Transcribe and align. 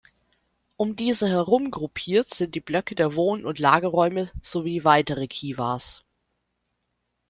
Um 0.77 0.95
diese 0.95 1.27
herum 1.29 1.69
gruppiert 1.69 2.27
sind 2.27 2.55
die 2.55 2.59
Blöcke 2.59 2.95
der 2.95 3.13
Wohn- 3.13 3.45
und 3.45 3.59
Lagerräume 3.59 4.31
sowie 4.41 4.83
weitere 4.83 5.27
Kivas. 5.27 6.03